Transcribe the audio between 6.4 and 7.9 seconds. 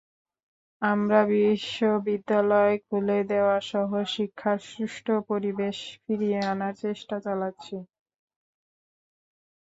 আনার চেষ্টা চালাচ্ছি।